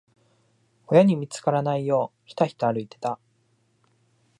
[0.87, 3.19] 親に見つからないよう、ひたひた歩いてた。